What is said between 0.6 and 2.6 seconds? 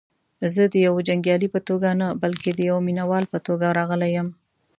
دیوه جنګیالي په توګه نه بلکې